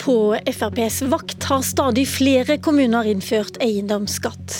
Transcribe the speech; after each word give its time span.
På 0.00 0.36
FrPs 0.46 1.02
vakt 1.02 1.44
har 1.44 1.62
stadig 1.62 2.06
flere 2.08 2.56
kommuner 2.58 3.04
innført 3.04 3.58
eiendomsskatt. 3.60 4.54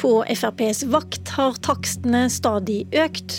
På 0.00 0.24
FrPs 0.26 0.82
vakt 0.90 1.30
har 1.36 1.54
takstene 1.62 2.24
stadig 2.32 2.82
økt, 2.98 3.36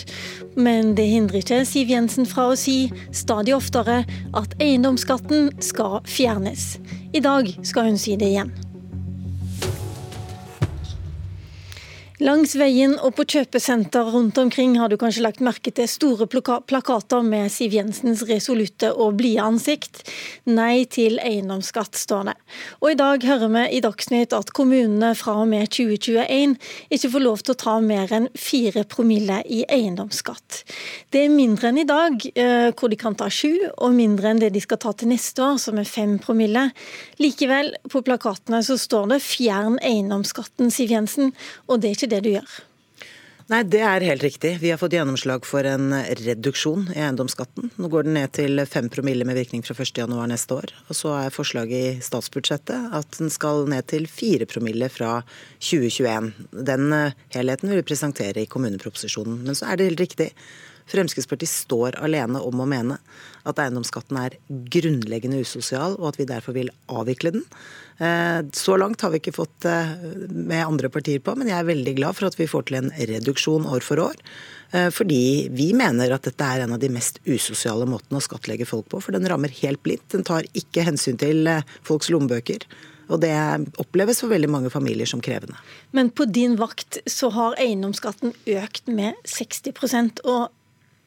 men 0.56 0.94
det 0.96 1.10
hindrer 1.10 1.42
ikke 1.42 1.60
Siv 1.68 1.92
Jensen 1.92 2.28
fra 2.30 2.48
å 2.52 2.56
si 2.56 2.86
stadig 3.12 3.52
oftere 3.56 4.00
at 4.32 4.56
eiendomsskatten 4.62 5.50
skal 5.60 6.00
fjernes. 6.08 6.76
I 7.12 7.20
dag 7.20 7.52
skal 7.60 7.92
hun 7.92 8.00
si 8.00 8.16
det 8.16 8.32
igjen. 8.32 8.54
Langs 12.22 12.52
veien 12.54 12.92
og 13.02 13.16
på 13.16 13.24
kjøpesenter 13.32 14.06
rundt 14.14 14.36
omkring 14.38 14.76
har 14.78 14.92
du 14.92 14.94
kanskje 15.00 15.24
lagt 15.24 15.40
merke 15.42 15.72
til 15.74 15.88
store 15.90 16.28
plakater 16.30 17.24
med 17.26 17.50
Siv 17.50 17.72
Jensens 17.74 18.20
resolutte 18.28 18.92
og 18.94 19.16
blide 19.18 19.42
ansikt. 19.42 20.04
Nei 20.46 20.84
til 20.86 21.18
eiendomsskatt, 21.18 21.98
står 21.98 22.28
det. 22.28 22.34
Og 22.78 22.92
i 22.92 22.98
dag 23.00 23.26
hører 23.26 23.50
vi 23.56 23.64
i 23.74 23.80
Dagsnytt 23.82 24.36
at 24.38 24.52
kommunene 24.54 25.10
fra 25.18 25.34
og 25.40 25.48
med 25.50 25.72
2021 25.74 26.54
ikke 26.94 27.10
får 27.16 27.24
lov 27.24 27.42
til 27.42 27.56
å 27.56 27.58
ta 27.64 27.74
mer 27.82 28.14
enn 28.14 28.28
fire 28.38 28.84
promille 28.86 29.40
i 29.50 29.64
eiendomsskatt. 29.66 30.60
Det 31.10 31.24
er 31.24 31.34
mindre 31.34 31.72
enn 31.72 31.82
i 31.82 31.86
dag, 31.90 32.22
eh, 32.36 32.68
hvor 32.70 32.92
de 32.92 33.00
kan 33.02 33.18
ta 33.18 33.26
sju, 33.34 33.50
og 33.74 33.98
mindre 33.98 34.30
enn 34.30 34.44
det 34.44 34.52
de 34.54 34.62
skal 34.62 34.78
ta 34.78 34.94
til 34.94 35.10
neste 35.10 35.42
år, 35.42 35.58
som 35.58 35.82
er 35.82 35.90
fem 35.90 36.14
promille. 36.22 36.68
Likevel, 37.18 37.74
på 37.90 38.06
plakatene 38.06 38.62
så 38.62 38.78
står 38.78 39.10
det 39.16 39.22
'fjern 39.26 39.82
eiendomsskatten', 39.82 40.70
Siv 40.70 40.94
Jensen, 40.94 41.34
og 41.66 41.80
det 41.80 41.90
er 41.90 41.98
ikke 41.98 42.11
det 42.12 42.22
du 42.26 42.30
gjør? 42.36 42.60
Nei, 43.50 43.60
det 43.68 43.80
er 43.84 44.04
helt 44.06 44.22
riktig. 44.24 44.52
Vi 44.62 44.70
har 44.70 44.78
fått 44.80 44.94
gjennomslag 44.94 45.44
for 45.44 45.66
en 45.68 45.90
reduksjon 46.22 46.86
i 46.94 47.00
eiendomsskatten. 47.02 47.72
Nå 47.76 47.90
går 47.92 48.06
den 48.06 48.14
ned 48.16 48.32
til 48.38 48.62
5 48.64 48.88
promille 48.94 49.26
med 49.28 49.36
virkning 49.36 49.64
fra 49.66 49.74
1.1 49.74 50.14
neste 50.30 50.56
år. 50.56 50.72
Og 50.86 50.96
så 50.96 51.12
er 51.18 51.34
forslaget 51.34 51.98
i 51.98 52.06
statsbudsjettet 52.06 52.94
at 52.96 53.18
den 53.18 53.32
skal 53.34 53.66
ned 53.68 53.88
til 53.92 54.06
4 54.08 54.48
promille 54.48 54.88
fra 54.92 55.18
2021. 55.58 56.30
Den 56.70 56.96
eh, 56.96 57.18
helheten 57.34 57.72
vil 57.72 57.82
vi 57.82 57.88
presentere 57.90 58.44
i 58.44 58.48
kommuneproposisjonen. 58.48 59.42
Men 59.44 59.58
så 59.58 59.68
er 59.68 59.80
det 59.80 59.90
helt 59.90 60.04
riktig. 60.06 60.30
Fremskrittspartiet 60.90 61.50
står 61.50 61.98
alene 62.02 62.40
om 62.42 62.62
å 62.62 62.68
mene 62.68 62.98
at 63.48 63.58
eiendomsskatten 63.58 64.18
er 64.20 64.36
grunnleggende 64.48 65.40
usosial, 65.42 65.96
og 65.98 66.12
at 66.12 66.20
vi 66.20 66.28
derfor 66.30 66.56
vil 66.56 66.70
avvikle 66.92 67.34
den. 67.34 67.46
Eh, 67.98 68.40
så 68.56 68.76
langt 68.80 69.02
har 69.02 69.12
vi 69.12 69.20
ikke 69.20 69.34
fått 69.34 69.66
eh, 69.68 69.94
med 70.30 70.64
andre 70.64 70.90
partier 70.92 71.22
på, 71.22 71.34
men 71.38 71.50
jeg 71.50 71.58
er 71.58 71.68
veldig 71.68 71.96
glad 71.98 72.18
for 72.18 72.30
at 72.30 72.38
vi 72.38 72.48
får 72.50 72.68
til 72.68 72.80
en 72.80 72.92
reduksjon 73.12 73.66
år 73.70 73.86
for 73.86 74.02
år. 74.02 74.22
Eh, 74.72 74.88
fordi 74.94 75.50
vi 75.54 75.72
mener 75.76 76.14
at 76.14 76.28
dette 76.28 76.46
er 76.46 76.64
en 76.64 76.76
av 76.76 76.82
de 76.82 76.92
mest 76.92 77.20
usosiale 77.26 77.88
måtene 77.88 78.20
å 78.20 78.24
skattlegge 78.24 78.68
folk 78.68 78.88
på. 78.92 79.02
For 79.02 79.14
den 79.14 79.28
rammer 79.30 79.52
helt 79.62 79.82
blindt. 79.84 80.08
Den 80.14 80.26
tar 80.26 80.48
ikke 80.58 80.86
hensyn 80.86 81.20
til 81.20 81.50
folks 81.86 82.10
lommebøker. 82.12 82.66
Og 83.12 83.20
det 83.20 83.34
oppleves 83.82 84.22
for 84.22 84.32
veldig 84.32 84.48
mange 84.50 84.70
familier 84.72 85.08
som 85.08 85.20
krevende. 85.24 85.58
Men 85.92 86.10
på 86.14 86.24
din 86.30 86.56
vakt 86.60 87.00
så 87.10 87.28
har 87.34 87.58
eiendomsskatten 87.60 88.32
økt 88.54 88.88
med 88.88 89.18
60% 89.28 90.22
og 90.24 90.48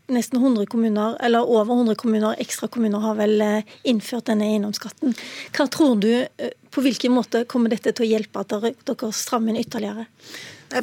nesten 0.08 0.40
100 0.40 0.66
kommuner, 0.66 1.18
eller 1.24 1.50
over 1.50 1.74
100 1.74 1.96
kommuner, 1.96 2.36
ekstra 2.40 2.68
kommuner, 2.68 3.00
har 3.00 3.16
vel 3.18 3.42
eh, 3.42 3.78
innført 3.90 4.28
denne 4.30 4.48
eiendomsskatten. 4.52 5.16
Hva 5.56 5.68
tror 5.72 5.98
du, 6.02 6.12
eh, 6.22 6.54
På 6.76 6.82
hvilken 6.84 7.14
måte 7.16 7.46
kommer 7.48 7.72
dette 7.72 7.94
til 7.96 8.04
å 8.04 8.08
hjelpe 8.10 8.42
at 8.42 8.52
dere 8.52 9.08
strammer 9.16 9.54
inn 9.54 9.62
ytterligere? 9.62 10.10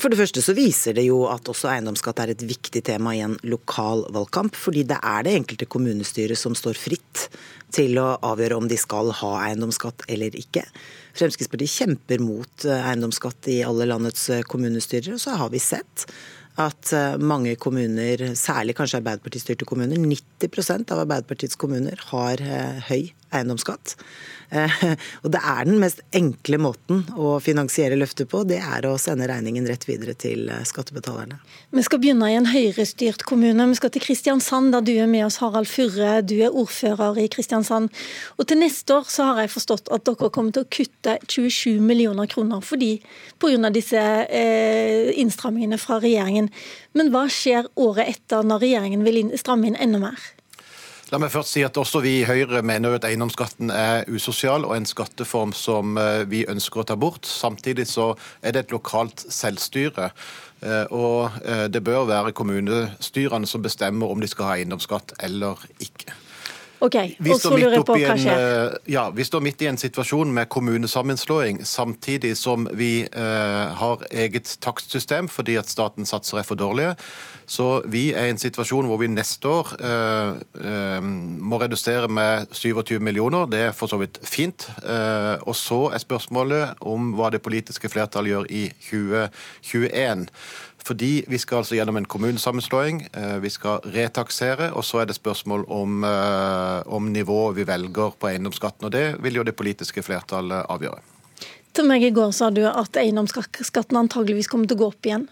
For 0.00 0.08
det 0.08 0.16
første 0.16 0.40
så 0.40 0.54
viser 0.56 0.96
det 0.96 1.04
jo 1.04 1.26
at 1.28 1.50
også 1.52 1.68
eiendomsskatt 1.68 2.22
er 2.22 2.32
et 2.32 2.44
viktig 2.48 2.80
tema 2.86 3.12
i 3.12 3.20
en 3.20 3.34
lokal 3.44 4.06
valgkamp. 4.08 4.56
Fordi 4.56 4.86
det 4.88 4.96
er 4.96 5.26
det 5.26 5.34
enkelte 5.36 5.68
kommunestyret 5.68 6.40
som 6.40 6.56
står 6.56 6.80
fritt 6.80 7.26
til 7.76 8.00
å 8.00 8.14
avgjøre 8.24 8.56
om 8.56 8.70
de 8.72 8.78
skal 8.80 9.12
ha 9.20 9.34
eiendomsskatt 9.50 10.06
eller 10.08 10.32
ikke. 10.32 10.64
Fremskrittspartiet 11.12 11.76
kjemper 11.76 12.24
mot 12.24 12.64
eh, 12.64 12.88
eiendomsskatt 12.88 13.52
i 13.52 13.60
alle 13.68 13.90
landets 13.92 14.30
kommunestyrer, 14.48 15.12
og 15.12 15.20
så 15.20 15.36
har 15.42 15.52
vi 15.52 15.60
sett 15.60 16.08
at 16.60 16.92
eh, 16.92 17.16
mange 17.16 17.54
kommuner, 17.56 18.26
særlig 18.36 18.76
kanskje 18.76 19.00
Arbeiderpartistyrte 19.00 19.68
kommuner, 19.68 19.96
90% 19.96 20.92
av 20.92 21.04
Arbeiderpartiets 21.06 21.56
kommuner 21.60 22.00
har 22.10 22.42
eh, 22.44 22.82
høy 22.90 23.12
eiendomsskatt. 23.32 23.96
Eh, 24.52 24.82
og 25.24 25.32
det 25.32 25.40
er 25.40 25.64
den 25.64 25.78
mest 25.80 26.02
enkle 26.12 26.58
måten 26.60 27.06
å 27.16 27.38
finansiere 27.40 27.96
løftet 27.96 28.28
på, 28.28 28.42
det 28.44 28.58
er 28.60 28.84
å 28.84 28.98
sende 29.00 29.28
regningen 29.30 29.64
rett 29.68 29.86
videre 29.88 30.12
til 30.18 30.50
eh, 30.52 30.64
skattebetalerne. 30.68 31.38
Vi 31.72 31.84
skal 31.86 32.02
begynne 32.02 32.28
i 32.28 32.36
en 32.36 32.50
høyrestyrt 32.50 33.24
kommune. 33.28 33.70
Vi 33.70 33.78
skal 33.78 33.94
til 33.94 34.04
Kristiansand, 34.04 34.74
der 34.74 34.84
du 34.84 34.92
er 34.92 35.08
med 35.08 35.24
oss, 35.24 35.40
Harald 35.40 35.70
Furre. 35.70 36.18
Du 36.20 36.34
er 36.36 36.52
ordfører 36.52 37.22
i 37.22 37.28
Kristiansand. 37.32 37.88
Og 38.36 38.48
til 38.50 38.60
neste 38.60 38.98
år 38.98 39.08
så 39.08 39.30
har 39.30 39.42
jeg 39.44 39.54
forstått 39.54 39.88
at 39.94 40.04
dere 40.08 40.30
kommer 40.34 40.52
til 40.52 40.66
å 40.66 40.72
kutte 40.76 41.16
27 41.24 41.80
millioner 41.80 42.28
kroner 42.28 42.60
fordi 42.64 42.98
pga. 43.40 43.72
disse 43.72 44.02
eh, 44.28 45.08
innstrammingene 45.22 45.80
fra 45.80 45.96
regjeringen. 46.02 46.52
Men 46.92 47.08
hva 47.14 47.24
skjer 47.32 47.72
året 47.80 48.18
etter, 48.18 48.44
når 48.44 48.66
regjeringen 48.66 49.08
vil 49.08 49.32
stramme 49.40 49.70
inn 49.70 49.80
enda 49.80 50.02
mer? 50.02 50.32
La 51.12 51.18
meg 51.20 51.28
først 51.28 51.52
si 51.52 51.60
at 51.60 51.76
også 51.76 52.00
vi 52.00 52.12
i 52.22 52.24
Høyre 52.24 52.62
mener 52.64 52.94
at 52.96 53.04
eiendomsskatten 53.04 53.68
er 53.68 54.06
usosial 54.08 54.64
og 54.64 54.72
en 54.78 54.86
skatteform 54.88 55.50
som 55.52 55.98
eh, 56.00 56.22
vi 56.24 56.40
ønsker 56.48 56.80
å 56.80 56.86
ta 56.88 56.96
bort. 56.96 57.28
Samtidig 57.28 57.84
så 57.90 58.14
er 58.40 58.54
det 58.56 58.62
et 58.62 58.72
lokalt 58.72 59.26
selvstyre. 59.28 60.08
Eh, 60.64 60.86
og 60.88 61.36
eh, 61.44 61.66
det 61.68 61.84
bør 61.84 62.08
være 62.08 62.32
kommunestyrene 62.32 63.50
som 63.50 63.60
bestemmer 63.60 64.08
om 64.08 64.24
de 64.24 64.32
skal 64.32 64.48
ha 64.48 64.56
eiendomsskatt 64.56 65.12
eller 65.28 65.60
ikke. 65.84 66.16
Ok, 66.82 66.96
og 67.30 67.38
så 67.38 67.52
lurer 67.54 67.76
jeg 67.76 67.84
på 67.86 67.94
hva 67.94 68.14
skjer? 68.18 68.40
En, 68.42 68.72
ja, 68.90 69.04
Vi 69.14 69.26
står 69.26 69.42
midt 69.46 69.62
i 69.62 69.68
en 69.70 69.78
situasjon 69.78 70.32
med 70.34 70.48
kommunesammenslåing, 70.50 71.60
samtidig 71.68 72.32
som 72.40 72.66
vi 72.74 73.04
eh, 73.06 73.76
har 73.78 74.02
eget 74.10 74.56
takstsystem 74.64 75.30
fordi 75.30 75.54
at 75.60 75.70
statens 75.70 76.10
satser 76.10 76.40
er 76.42 76.48
for 76.48 76.58
dårlige. 76.58 76.96
Så 77.46 77.82
vi 77.90 78.08
er 78.16 78.26
i 78.26 78.32
en 78.32 78.40
situasjon 78.40 78.86
hvor 78.90 78.98
vi 78.98 79.10
neste 79.12 79.50
år 79.50 79.70
eh, 79.78 80.42
eh, 80.64 80.98
må 81.02 81.60
redusere 81.62 82.08
med 82.10 82.50
27 82.50 82.98
millioner. 82.98 83.46
Det 83.46 83.62
er 83.68 83.76
for 83.76 83.90
så 83.90 84.00
vidt 84.02 84.18
fint. 84.26 84.66
Eh, 84.82 85.36
og 85.46 85.54
så 85.58 85.84
er 85.92 86.02
spørsmålet 86.02 86.82
om 86.82 87.12
hva 87.18 87.30
det 87.30 87.44
politiske 87.44 87.90
flertallet 87.92 88.34
gjør 88.34 88.50
i 88.50 88.64
2021. 88.88 90.26
Fordi 90.82 91.24
vi 91.28 91.38
skal 91.38 91.62
altså 91.62 91.76
gjennom 91.76 91.96
en 91.96 92.08
kommunesammenslåing, 92.10 93.04
eh, 93.14 93.36
vi 93.42 93.50
skal 93.50 93.78
retaksere, 93.94 94.72
og 94.72 94.84
så 94.84 95.02
er 95.02 95.04
det 95.10 95.14
spørsmål 95.14 95.64
om, 95.68 96.04
eh, 96.04 96.82
om 96.86 97.12
nivået 97.12 97.56
vi 97.56 97.66
velger 97.66 98.10
på 98.18 98.28
eiendomsskatten. 98.28 98.84
og 98.84 98.92
Det 98.92 99.22
vil 99.22 99.34
jo 99.34 99.42
det 99.42 99.56
politiske 99.56 100.02
flertallet 100.02 100.66
avgjøre. 100.68 101.00
Til 101.72 101.84
meg 101.84 102.02
i 102.02 102.10
går 102.10 102.32
sa 102.32 102.50
du 102.50 102.66
at 102.66 102.96
eiendomsskatten 102.96 103.96
antageligvis 103.96 104.48
kommer 104.48 104.66
til 104.66 104.76
å 104.76 104.80
gå 104.80 104.86
opp 104.86 105.02
igjen. 105.02 105.28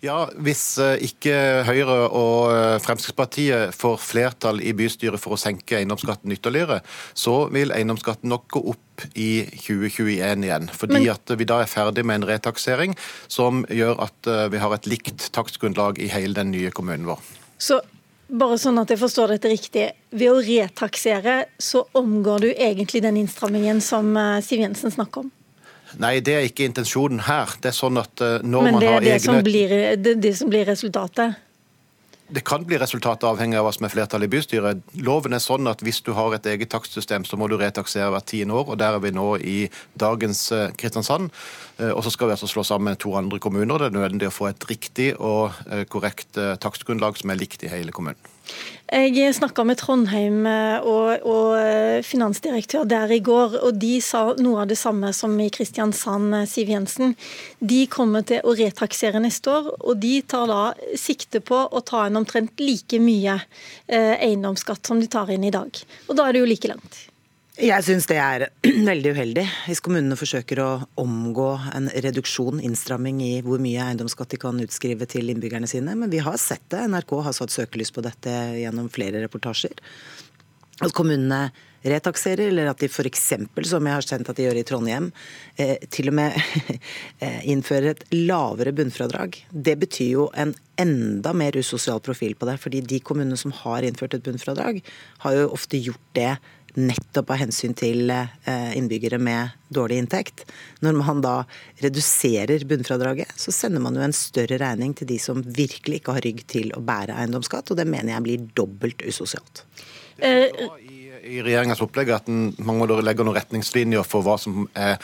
Ja, 0.00 0.24
Hvis 0.40 0.78
eh, 0.80 0.96
ikke 1.04 1.34
Høyre 1.68 1.96
og 2.08 2.80
Fremskrittspartiet 2.80 3.74
får 3.76 3.98
flertall 4.00 4.62
i 4.64 4.72
bystyret 4.76 5.20
for 5.20 5.36
å 5.36 5.40
senke 5.40 5.76
eiendomsskatten 5.76 6.32
ytterligere, 6.32 6.80
så 7.12 7.42
vil 7.52 7.74
eiendomsskatten 7.76 8.32
nok 8.32 8.48
gå 8.56 8.62
opp 8.72 9.04
i 9.12 9.44
2021 9.52 10.46
igjen. 10.48 10.68
Fordi 10.72 11.04
at 11.12 11.32
vi 11.36 11.48
da 11.48 11.60
er 11.60 11.70
ferdig 11.70 12.04
med 12.08 12.22
en 12.22 12.28
retaksering 12.32 12.96
som 13.28 13.64
gjør 13.68 14.00
at 14.06 14.30
eh, 14.30 14.46
vi 14.52 14.60
har 14.62 14.76
et 14.76 14.88
likt 14.88 15.30
takstgrunnlag 15.36 16.00
i 16.00 16.08
hele 16.12 16.36
den 16.38 16.52
nye 16.54 16.72
kommunen 16.72 17.08
vår. 17.10 17.20
Så 17.60 17.82
bare 18.30 18.56
sånn 18.62 18.78
at 18.80 18.90
jeg 18.92 19.00
forstår 19.00 19.34
dette 19.34 19.50
riktig. 19.52 19.88
Ved 20.14 20.32
å 20.32 20.40
retaksere 20.44 21.42
så 21.60 21.84
omgår 21.98 22.46
du 22.46 22.50
egentlig 22.52 23.02
den 23.04 23.20
innstrammingen 23.20 23.82
som 23.84 24.14
eh, 24.16 24.40
Siv 24.44 24.64
Jensen 24.64 24.96
snakker 24.96 25.26
om? 25.26 25.30
Nei, 25.98 26.20
det 26.24 26.34
er 26.36 26.48
ikke 26.48 26.66
intensjonen 26.68 27.22
her. 27.26 27.56
Det 27.62 27.72
er 27.72 27.76
sånn 27.76 27.98
at 28.00 28.22
eh, 28.22 28.40
når 28.46 28.66
Men 28.66 28.76
man 28.76 28.84
har 28.86 28.98
egne... 28.98 29.38
Men 29.40 29.46
det 29.46 29.62
er 29.70 29.96
det, 29.98 30.18
det 30.22 30.34
som 30.38 30.50
blir 30.52 30.68
resultatet? 30.68 31.46
Det 32.30 32.44
kan 32.46 32.62
bli 32.62 32.78
resultatet 32.78 33.26
avhengig 33.26 33.58
av 33.58 33.64
hva 33.66 33.72
som 33.74 33.88
er 33.88 33.90
flertallet 33.90 34.28
i 34.28 34.32
bystyret. 34.36 34.82
Loven 35.02 35.34
er 35.34 35.42
sånn 35.42 35.66
at 35.66 35.80
hvis 35.82 35.98
du 36.06 36.12
har 36.14 36.36
et 36.36 36.46
eget 36.46 36.70
takstsystem, 36.70 37.24
så 37.26 37.34
må 37.40 37.48
du 37.50 37.56
retaksere 37.58 38.12
hvert 38.14 38.28
tiende 38.30 38.54
år. 38.54 38.70
og 38.70 38.78
Der 38.78 38.94
er 38.94 39.02
vi 39.02 39.10
nå 39.16 39.28
i 39.42 39.58
dagens 39.98 40.44
eh, 40.54 40.68
Kristiansand. 40.78 41.32
Eh, 41.80 41.90
og 41.90 42.04
så 42.06 42.14
skal 42.14 42.30
vi 42.30 42.36
altså 42.38 42.50
slå 42.50 42.62
sammen 42.66 43.00
to 43.00 43.16
andre 43.18 43.42
kommuner. 43.42 43.82
Det 43.82 43.90
er 43.90 43.98
nødvendig 43.98 44.30
å 44.30 44.36
få 44.36 44.52
et 44.52 44.68
riktig 44.70 45.14
og 45.18 45.58
korrekt 45.90 46.38
takstgrunnlag 46.62 47.18
som 47.18 47.34
er 47.34 47.42
likt 47.42 47.66
i 47.66 47.72
hele 47.72 47.90
kommunen. 47.94 48.30
Jeg 48.90 49.36
snakka 49.36 49.62
med 49.62 49.78
Trondheim 49.78 50.46
eh, 50.50 50.82
og, 50.82 51.22
og, 51.22 51.52
eh, 51.60 52.00
finansdirektør 52.02 52.88
der 52.90 53.12
i 53.14 53.20
går, 53.22 53.54
og 53.62 53.76
de 53.78 53.92
sa 54.02 54.24
noe 54.42 54.64
av 54.64 54.72
det 54.72 54.80
samme 54.80 55.12
som 55.14 55.36
i 55.38 55.46
Kristiansand, 55.54 56.34
eh, 56.34 56.48
Siv 56.50 56.72
Jensen. 56.74 57.14
De 57.62 57.84
kommer 57.86 58.26
til 58.26 58.42
å 58.42 58.56
retaksere 58.58 59.22
neste 59.22 59.52
år, 59.54 59.70
og 59.78 60.00
de 60.02 60.16
tar 60.26 60.50
da 60.50 60.64
sikte 60.98 61.38
på 61.38 61.62
å 61.70 61.84
ta 61.86 62.08
inn 62.08 62.18
omtrent 62.18 62.58
like 62.58 62.98
mye 62.98 63.38
eiendomsskatt 63.86 64.90
som 64.90 64.98
de 64.98 65.06
tar 65.10 65.30
inn 65.30 65.46
i 65.46 65.54
dag. 65.54 65.70
Og 66.08 66.18
da 66.18 66.26
er 66.26 66.34
det 66.34 66.42
jo 66.42 66.50
like 66.50 66.74
langt. 66.74 67.04
Jeg 67.60 67.84
syns 67.84 68.06
det 68.08 68.16
er 68.16 68.46
veldig 68.90 69.10
uheldig 69.12 69.42
hvis 69.66 69.82
kommunene 69.84 70.16
forsøker 70.16 70.62
å 70.64 70.68
omgå 71.00 71.48
en 71.76 71.90
reduksjon, 71.92 72.62
innstramming 72.64 73.20
i 73.20 73.32
hvor 73.44 73.60
mye 73.60 73.82
eiendomsskatt 73.84 74.32
de 74.32 74.38
kan 74.40 74.62
utskrive 74.64 75.04
til 75.10 75.28
innbyggerne 75.28 75.68
sine. 75.68 75.92
Men 75.92 76.08
vi 76.12 76.22
har 76.24 76.38
sett 76.40 76.64
det. 76.72 76.86
NRK 76.88 77.12
har 77.26 77.36
satt 77.36 77.52
søkelys 77.52 77.92
på 77.92 78.04
dette 78.06 78.32
gjennom 78.62 78.88
flere 78.92 79.20
reportasjer. 79.26 79.76
at 80.80 80.94
kommunene 80.96 81.50
retakserer, 81.84 82.48
eller 82.48 82.70
at 82.70 82.80
de 82.80 82.88
f.eks., 82.88 83.26
som 83.68 83.86
jeg 83.86 83.96
har 83.96 84.06
kjent 84.06 84.28
at 84.28 84.38
de 84.38 84.46
gjør 84.46 84.60
i 84.60 84.64
Trondheim, 84.68 85.10
eh, 85.60 85.76
til 85.92 86.08
og 86.08 86.16
med 86.16 86.36
eh, 87.24 87.40
innfører 87.52 87.92
et 87.92 88.04
lavere 88.14 88.72
bunnfradrag. 88.76 89.36
Det 89.50 89.76
betyr 89.80 90.10
jo 90.10 90.28
en 90.32 90.54
enda 90.80 91.32
mer 91.36 91.56
usosial 91.60 92.00
profil 92.04 92.36
på 92.36 92.48
det. 92.48 92.58
fordi 92.60 92.80
de 92.80 93.00
kommunene 93.00 93.36
som 93.36 93.52
har 93.52 93.84
innført 93.84 94.16
et 94.16 94.24
bunnfradrag, 94.24 94.80
har 95.24 95.36
jo 95.36 95.52
ofte 95.52 95.80
gjort 95.80 96.08
det 96.16 96.32
nettopp 96.78 97.32
av 97.34 97.40
hensyn 97.42 97.74
til 97.78 98.10
eh, 98.12 98.72
innbyggere 98.78 99.18
med 99.22 99.56
dårlig 99.74 100.00
inntekt. 100.02 100.44
Når 100.84 100.98
man 100.98 101.22
da 101.24 101.34
reduserer 101.82 102.66
bunnfradraget, 102.68 103.32
så 103.38 103.54
sender 103.54 103.82
man 103.82 103.98
jo 103.98 104.04
en 104.04 104.16
større 104.16 104.60
regning 104.62 104.94
til 104.98 105.10
de 105.10 105.18
som 105.22 105.42
virkelig 105.44 106.00
ikke 106.00 106.18
har 106.18 106.26
rygg 106.26 106.44
til 106.50 106.70
å 106.76 106.82
bære 106.84 107.16
eiendomsskatt, 107.22 107.72
og 107.72 107.80
det 107.80 107.88
mener 107.88 108.14
jeg 108.14 108.26
blir 108.26 108.46
dobbelt 108.58 109.04
usosialt. 109.06 109.64
Eh, 110.20 110.46
i 111.20 111.40
regjeringas 111.44 111.82
opplegg 111.84 112.12
at 112.14 112.28
man 112.30 112.78
må 112.80 112.88
legge 113.00 113.24
noen 113.24 113.38
retningslinjer 113.38 114.06
for 114.08 114.24
hva 114.26 114.36
som 114.40 114.66
er 114.74 114.96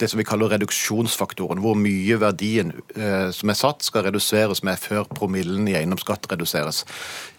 det 0.00 0.08
som 0.10 0.18
vi 0.18 0.26
kaller 0.26 0.50
reduksjonsfaktoren. 0.54 1.60
Hvor 1.62 1.76
mye 1.78 2.18
verdien 2.20 2.72
eh, 2.96 3.28
som 3.34 3.50
er 3.50 3.58
satt 3.58 3.84
skal 3.86 4.06
reduseres 4.08 4.64
med 4.66 4.80
før 4.80 5.06
promillen 5.10 5.68
i 5.70 5.76
eiendomsskatt 5.78 6.26
reduseres. 6.32 6.82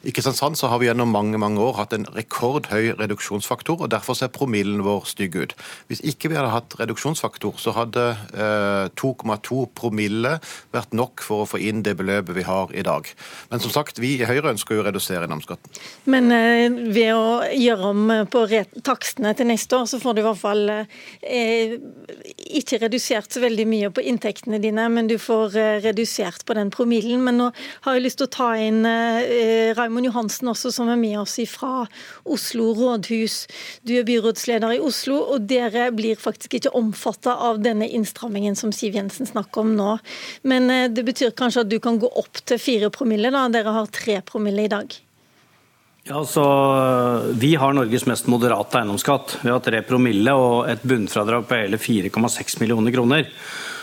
I 0.06 0.14
Kristiansand 0.14 0.58
så 0.60 0.70
har 0.70 0.80
vi 0.80 0.88
gjennom 0.88 1.10
mange 1.10 1.40
mange 1.42 1.62
år 1.66 1.80
hatt 1.80 1.96
en 1.98 2.06
rekordhøy 2.14 2.94
reduksjonsfaktor, 3.00 3.82
og 3.82 3.92
derfor 3.92 4.18
ser 4.18 4.32
promillen 4.34 4.84
vår 4.86 5.08
stygg 5.10 5.36
ut. 5.36 5.56
Hvis 5.90 6.04
ikke 6.06 6.30
vi 6.32 6.38
hadde 6.38 6.54
hatt 6.54 6.78
reduksjonsfaktor, 6.80 7.58
så 7.62 7.74
hadde 7.76 8.06
eh, 8.36 8.86
2,2 9.02 9.66
promille 9.76 10.38
vært 10.76 10.94
nok 10.96 11.26
for 11.26 11.44
å 11.44 11.50
få 11.50 11.60
inn 11.60 11.84
det 11.86 11.98
beløpet 12.00 12.38
vi 12.38 12.46
har 12.48 12.72
i 12.76 12.86
dag. 12.86 13.10
Men 13.50 13.64
som 13.64 13.74
sagt, 13.74 14.00
vi 14.00 14.16
i 14.20 14.30
Høyre 14.30 14.54
ønsker 14.54 14.78
jo 14.78 14.86
å 14.86 14.88
redusere 14.88 15.26
eiendomsskatten. 15.26 15.82
Men 16.14 16.32
eh, 16.36 16.70
ved 16.96 17.12
å 17.18 17.42
gjøre 17.50 17.92
om 17.92 18.16
på 18.32 18.46
takstene 18.86 19.34
til 19.36 19.50
neste 19.50 19.82
år, 19.82 19.90
så 19.90 20.00
får 20.00 20.16
du 20.16 20.22
i 20.22 20.28
hvert 20.30 20.44
fall 20.44 20.64
eh, 20.70 21.76
ikke 22.46 22.80
redusert 22.84 23.34
så 23.34 23.42
veldig 23.44 23.66
mye 23.70 23.90
på 23.94 24.04
inntektene 24.06 24.60
dine, 24.62 24.88
men 24.94 25.10
du 25.10 25.16
får 25.22 25.56
eh, 25.60 25.78
redusert 25.84 26.46
på 26.46 26.56
den 26.58 26.72
promillen. 26.74 27.24
Men 27.26 27.40
nå 27.42 27.48
har 27.86 27.98
jeg 27.98 28.06
lyst 28.06 28.20
til 28.22 28.30
å 28.30 28.34
ta 28.36 28.50
inn 28.62 28.86
eh, 28.88 29.74
Raimond 29.78 30.10
Johansen 30.10 30.52
også, 30.52 30.72
som 30.76 30.92
er 30.92 31.00
med 31.02 31.18
oss 31.24 31.38
fra 31.52 31.86
Oslo 32.24 32.72
rådhus. 32.78 33.40
Du 33.88 33.96
er 33.98 34.08
byrådsleder 34.08 34.78
i 34.78 34.84
Oslo, 34.84 35.20
og 35.36 35.48
dere 35.50 35.90
blir 35.96 36.20
faktisk 36.20 36.60
ikke 36.60 36.76
omfatta 36.78 37.36
av 37.50 37.62
denne 37.66 37.90
innstrammingen 37.90 38.58
som 38.60 38.74
Siv 38.76 38.98
Jensen 38.98 39.30
snakker 39.30 39.66
om 39.66 39.76
nå. 39.78 39.98
Men 40.48 40.70
eh, 40.74 40.88
det 40.94 41.06
betyr 41.08 41.36
kanskje 41.38 41.66
at 41.66 41.74
du 41.74 41.80
kan 41.84 42.00
gå 42.02 42.12
opp 42.14 42.44
til 42.46 42.62
fire 42.62 42.94
promille, 42.94 43.34
da. 43.34 43.48
Dere 43.54 43.76
har 43.76 43.92
tre 43.94 44.22
promille 44.26 44.68
i 44.68 44.72
dag. 44.72 45.05
Ja, 46.06 46.20
altså, 46.20 46.44
Vi 47.34 47.56
har 47.58 47.74
Norges 47.74 48.04
mest 48.06 48.28
moderate 48.30 48.78
eiendomsskatt. 48.78 49.40
Vi 49.42 49.50
har 49.50 49.62
3 49.66 49.80
promille 49.88 50.36
og 50.38 50.68
et 50.70 50.84
bunnfradrag 50.86 51.48
på 51.50 51.58
hele 51.58 51.80
4,6 51.82 52.60
millioner 52.62 52.94
kroner. 52.94 53.32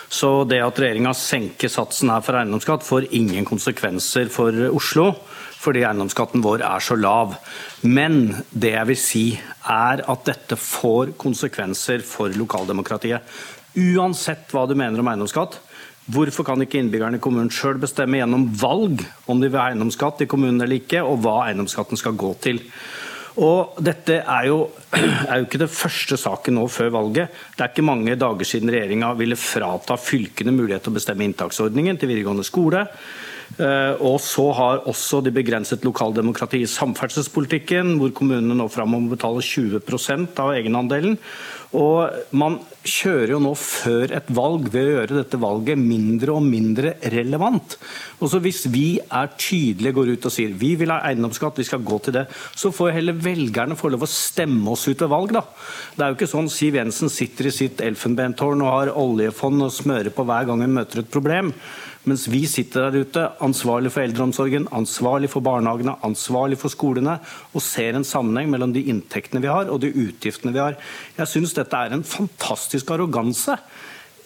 Så 0.06 0.44
det 0.46 0.60
at 0.62 0.78
regjeringa 0.78 1.16
senker 1.18 1.72
satsen 1.72 2.12
her 2.14 2.22
for 2.22 2.38
eiendomsskatt, 2.38 2.86
får 2.86 3.08
ingen 3.18 3.42
konsekvenser 3.48 4.30
for 4.30 4.54
Oslo. 4.70 5.08
Fordi 5.64 5.82
eiendomsskatten 5.82 6.46
vår 6.46 6.62
er 6.62 6.86
så 6.86 6.94
lav. 6.94 7.34
Men 7.82 8.44
det 8.54 8.76
jeg 8.76 8.90
vil 8.92 9.02
si, 9.02 9.24
er 9.66 10.04
at 10.06 10.24
dette 10.30 10.60
får 10.62 11.16
konsekvenser 11.18 12.06
for 12.06 12.30
lokaldemokratiet. 12.38 13.34
Uansett 13.82 14.46
hva 14.54 14.68
du 14.70 14.78
mener 14.78 15.02
om 15.02 15.10
eiendomsskatt, 15.10 15.58
Hvorfor 16.10 16.46
kan 16.46 16.62
ikke 16.64 16.80
innbyggerne 16.82 17.20
i 17.20 17.22
kommunen 17.22 17.52
sjøl 17.54 17.78
bestemme 17.82 18.18
gjennom 18.18 18.48
valg 18.58 19.04
om 19.30 19.38
de 19.38 19.46
vil 19.46 19.60
ha 19.60 19.68
eiendomsskatt 19.70 20.24
i 20.24 20.28
kommunen 20.30 20.58
eller 20.64 20.80
ikke, 20.80 21.04
og 21.06 21.20
hva 21.22 21.44
eiendomsskatten 21.46 22.00
skal 22.00 22.18
gå 22.18 22.32
til? 22.42 22.58
Og 23.40 23.78
Dette 23.80 24.18
er 24.20 24.48
jo, 24.50 24.64
er 24.98 25.38
jo, 25.38 25.46
ikke 25.46 25.62
det 25.62 25.70
første 25.72 26.18
saken 26.20 26.58
nå 26.58 26.66
før 26.68 26.90
valget. 26.98 27.36
Det 27.54 27.64
er 27.64 27.70
ikke 27.70 27.86
mange 27.86 28.16
dager 28.18 28.48
siden 28.48 28.72
regjeringa 28.74 29.12
ville 29.20 29.38
frata 29.38 29.96
fylkene 29.96 30.52
mulighet 30.54 30.84
til 30.84 30.92
å 30.92 30.98
bestemme 30.98 31.28
inntaksordningen 31.28 32.00
til 32.00 32.10
videregående 32.10 32.44
skole. 32.44 32.84
Eh, 33.60 33.94
og 34.00 34.20
så 34.24 34.46
har 34.56 34.84
også 34.88 35.20
de 35.24 35.32
begrenset 35.34 35.84
lokaldemokratiet 35.84 36.64
i 36.64 36.72
samferdselspolitikken, 36.72 37.96
hvor 38.00 38.14
kommunene 38.16 38.56
nå 38.56 38.68
framover 38.72 39.12
betaler 39.16 39.42
betale 39.44 39.80
20% 39.82 40.40
av 40.40 40.54
egenandelen. 40.56 41.18
Og 41.72 42.34
man 42.36 42.58
kjører 42.84 43.30
jo 43.32 43.38
nå 43.40 43.52
før 43.56 44.12
et 44.12 44.28
valg 44.34 44.66
ved 44.74 44.88
å 44.88 44.94
gjøre 44.96 45.16
dette 45.22 45.38
valget 45.40 45.80
mindre 45.80 46.34
og 46.34 46.44
mindre 46.44 46.94
relevant. 47.14 47.78
Og 48.20 48.28
så 48.28 48.40
Hvis 48.42 48.66
vi 48.68 48.98
er 49.00 49.30
tydelige, 49.38 49.94
går 49.96 50.12
ut 50.12 50.26
og 50.28 50.34
sier 50.34 50.52
vi 50.52 50.74
vil 50.76 50.92
ha 50.92 51.00
eiendomsskatt, 51.08 51.56
vi 51.56 51.64
skal 51.64 51.80
gå 51.80 51.98
til 52.04 52.16
det, 52.18 52.26
så 52.54 52.72
får 52.74 52.92
heller 52.98 53.16
velgerne 53.16 53.78
få 53.78 53.88
lov 53.88 54.04
å 54.04 54.10
stemme 54.10 54.68
oss 54.72 54.84
ut 54.88 55.00
ved 55.00 55.08
valg. 55.08 55.32
da. 55.32 55.44
Det 55.96 56.04
er 56.04 56.10
jo 56.10 56.18
ikke 56.18 56.34
sånn 56.34 56.50
Siv 56.50 56.76
Jensen 56.76 57.08
sitter 57.08 57.46
i 57.48 57.54
sitt 57.54 57.80
elfenbentårn 57.80 58.60
og 58.60 58.72
har 58.72 58.92
oljefond 58.92 59.62
og 59.62 59.72
smører 59.72 60.12
på 60.12 60.26
hver 60.26 60.44
gang 60.44 60.60
hun 60.60 60.76
møter 60.76 61.00
et 61.00 61.10
problem. 61.10 61.54
Mens 62.02 62.24
vi 62.26 62.40
sitter 62.50 62.88
der 62.90 63.04
ute, 63.04 63.24
ansvarlig 63.46 63.92
for 63.94 64.02
eldreomsorgen, 64.02 64.64
ansvarlig 64.74 65.28
for 65.30 65.44
barnehagene, 65.46 65.94
ansvarlig 66.02 66.58
for 66.58 66.72
skolene, 66.72 67.20
og 67.54 67.62
ser 67.62 67.94
en 67.94 68.06
sammenheng 68.06 68.50
mellom 68.50 68.72
de 68.74 68.82
inntektene 68.90 69.42
vi 69.44 69.50
har 69.52 69.70
og 69.70 69.78
de 69.84 69.92
utgiftene 69.94 70.50
vi 70.54 70.58
har. 70.58 70.74
Jeg 71.20 71.30
syns 71.30 71.54
dette 71.54 71.78
er 71.78 71.94
en 71.94 72.02
fantastisk 72.02 72.90
arroganse 72.90 73.54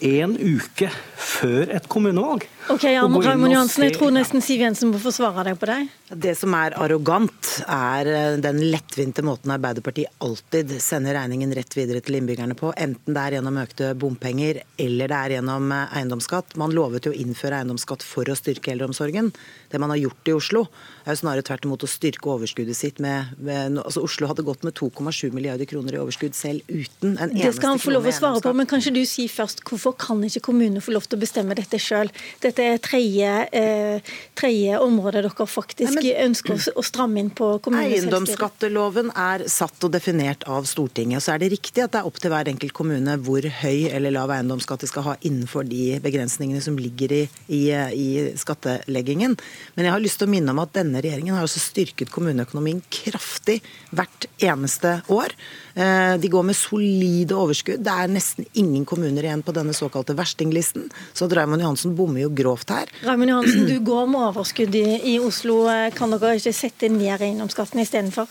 en 0.03 0.35
uke 0.37 0.89
før 1.17 1.71
et 1.73 1.87
kommunevalg. 1.89 2.45
Ok, 2.67 2.83
Raymond 2.83 3.53
Johansen, 3.53 3.85
Jeg 3.87 3.95
tror 3.95 4.11
nesten 4.11 4.43
Siv 4.43 4.61
Jensen 4.61 4.91
må 4.91 4.99
forsvare 4.99 5.45
deg 5.47 5.57
på 5.59 5.69
deg. 5.69 5.87
Det 6.07 6.33
som 6.39 6.53
er 6.57 6.75
arrogant, 6.79 7.51
er 7.63 8.09
eh, 8.11 8.37
den 8.43 8.59
lettvinte 8.71 9.23
måten 9.25 9.53
Arbeiderpartiet 9.55 10.11
alltid 10.23 10.73
sender 10.83 11.15
regningen 11.17 11.53
rett 11.55 11.73
videre 11.77 12.01
til 12.03 12.19
innbyggerne 12.19 12.57
på. 12.59 12.73
Enten 12.75 13.15
det 13.15 13.23
er 13.23 13.37
gjennom 13.37 13.59
økte 13.61 13.93
bompenger 13.99 14.61
eller 14.77 15.11
det 15.11 15.17
er 15.21 15.35
gjennom 15.37 15.71
eh, 15.71 15.95
eiendomsskatt. 15.99 16.57
Man 16.59 16.75
lovet 16.75 17.07
jo 17.07 17.15
å 17.15 17.17
innføre 17.17 17.61
eiendomsskatt 17.61 18.03
for 18.05 18.27
å 18.27 18.35
styrke 18.37 18.73
eldreomsorgen. 18.75 19.31
Det 19.71 19.81
man 19.81 19.95
har 19.95 20.01
gjort 20.03 20.31
i 20.31 20.35
Oslo, 20.35 20.65
er 21.07 21.15
jo 21.15 21.21
snarere 21.21 21.45
tvert 21.47 21.65
imot 21.65 21.87
å 21.87 21.89
styrke 21.89 22.31
overskuddet 22.33 22.77
sitt 22.77 22.99
med, 23.03 23.31
med 23.39 23.79
altså 23.79 24.03
Oslo 24.03 24.27
hadde 24.27 24.43
gått 24.47 24.67
med 24.67 24.75
2,7 24.75 25.31
milliarder 25.31 25.69
kroner 25.69 25.95
i 25.95 26.01
overskudd 26.01 26.35
selv 26.35 26.67
uten 26.67 27.15
en 27.15 27.31
eneste 27.31 27.31
krone 27.31 27.45
Det 27.47 27.55
skal 27.55 27.73
han 27.73 27.83
få 27.83 27.95
lov 27.95 28.09
å 28.11 28.15
svare 28.15 28.43
på, 28.43 28.53
men 28.59 28.67
kanskje 28.67 28.95
du 28.95 29.03
sier 29.07 29.31
først 29.31 29.63
hvorfor 29.67 29.86
kan 29.97 30.23
ikke 30.25 30.43
kommunene 30.49 30.81
få 30.83 30.93
lov 30.95 31.07
til 31.07 31.19
å 31.19 31.21
bestemme 31.21 31.55
dette 31.57 31.79
sjøl? 31.81 32.11
Dette 32.43 32.63
er 32.63 32.81
tredje, 32.83 33.33
eh, 33.55 34.13
tredje 34.37 34.79
område 34.83 35.23
dere 35.23 35.47
faktisk 35.47 35.93
Nei, 35.95 36.01
men, 36.01 36.29
ønsker 36.29 36.57
å, 36.75 36.83
stramme 36.85 37.21
inn 37.21 37.31
på 37.35 37.49
Eiendomsskatteloven 37.67 39.11
er 39.15 39.45
satt 39.51 39.83
og 39.83 39.93
definert 39.93 40.43
av 40.49 40.67
Stortinget. 40.69 41.23
Så 41.23 41.33
er 41.33 41.43
det 41.43 41.51
riktig 41.55 41.83
at 41.83 41.93
det 41.93 42.01
er 42.01 42.09
opp 42.09 42.19
til 42.21 42.33
hver 42.33 42.49
enkelt 42.51 42.75
kommune 42.77 43.17
hvor 43.23 43.45
høy 43.61 43.87
eller 43.91 44.13
lav 44.15 44.33
eiendomsskatt 44.33 44.83
de 44.83 44.91
skal 44.91 45.05
ha 45.09 45.15
innenfor 45.21 45.67
de 45.67 45.99
begrensningene 46.03 46.63
som 46.63 46.77
ligger 46.79 47.13
i, 47.13 47.21
i, 47.47 47.63
i 47.71 48.09
skatteleggingen. 48.39 49.37
Men 49.75 49.87
jeg 49.87 49.95
har 49.95 50.03
lyst 50.03 50.21
til 50.21 50.29
å 50.29 50.33
minne 50.33 50.53
om 50.53 50.63
at 50.63 50.75
denne 50.77 51.01
regjeringen 51.03 51.37
har 51.37 51.47
også 51.47 51.63
styrket 51.63 52.11
kommuneøkonomien 52.13 52.81
kraftig 52.93 53.59
hvert 53.95 54.27
eneste 54.43 54.99
år. 55.13 55.35
Eh, 55.77 56.15
de 56.17 56.31
går 56.31 56.45
med 56.47 56.57
solide 56.57 57.37
overskudd. 57.37 57.83
Det 57.85 57.93
er 57.93 58.09
nesten 58.09 58.47
ingen 58.57 58.85
kommuner 58.87 59.25
igjen 59.25 59.43
på 59.45 59.53
denne 59.55 59.75
såkalte 59.77 60.15
verstinglisten. 60.17 60.89
Så 61.13 61.29
Raymond 61.29 61.61
Johansen 61.63 61.95
bommer 61.97 62.25
jo 62.25 62.33
grovt 62.33 62.73
her. 62.73 62.91
Raymond 63.05 63.35
Johansen, 63.35 63.67
du 63.69 63.77
går 63.85 64.09
med 64.11 64.29
overskudd 64.31 64.75
i, 64.81 65.17
Oslo. 65.21 65.63
Kan 65.97 66.13
dere 66.15 66.35
ikke 66.39 66.55
sette 66.55 66.91
ned 66.91 67.21
eiendomsskatten 67.21 67.81
istedenfor? 67.83 68.29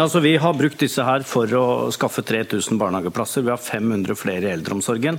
Altså, 0.00 0.20
vi 0.20 0.36
har 0.36 0.54
brukt 0.56 0.80
disse 0.80 1.04
her 1.04 1.24
for 1.28 1.50
å 1.52 1.64
skaffe 1.92 2.22
3000 2.24 2.78
barnehageplasser. 2.80 3.44
Vi 3.44 3.52
har 3.52 3.60
500 3.60 4.16
flere 4.16 4.48
i 4.48 4.52
eldreomsorgen. 4.54 5.18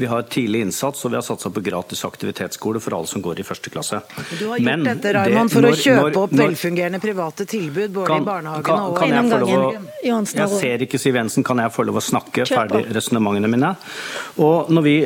Vi 0.00 0.08
har 0.08 0.24
tidlig 0.32 0.62
innsats 0.64 1.04
og 1.04 1.12
vi 1.12 1.18
har 1.18 1.26
satsa 1.26 1.52
på 1.52 1.60
gratis 1.64 2.04
aktivitetsskole 2.08 2.80
for 2.80 2.96
alle 2.96 3.10
som 3.10 3.24
går 3.24 3.42
i 3.42 3.46
første 3.46 3.72
klasse. 3.74 4.00
Du 4.38 4.46
har 4.48 4.56
gjort 4.56 4.64
Men 4.70 4.88
dette 4.88 5.12
Raimond, 5.12 5.52
for 5.52 5.66
når, 5.66 5.76
å 5.76 5.82
kjøpe 5.82 6.06
når, 6.08 6.18
opp 6.22 6.36
velfungerende 6.40 7.02
private 7.04 7.48
tilbud 7.52 7.94
både 8.00 8.10
kan, 8.14 8.24
i 8.24 8.28
barnehagene 8.30 8.88
og 8.88 9.04
eiendomsgangen. 9.04 9.88
Jeg 10.40 10.52
ser 10.56 10.88
ikke 10.88 11.00
Siv 11.02 11.20
Jensen, 11.20 11.44
kan 11.44 11.60
jeg 11.60 11.76
få 11.76 11.84
lov 11.84 12.00
å 12.00 12.04
snakke 12.08 12.48
ferdig 12.48 12.86
resonnementene 12.96 13.52
mine? 13.52 13.74
Og 14.40 14.72
når 14.72 14.88
vi, 14.88 14.98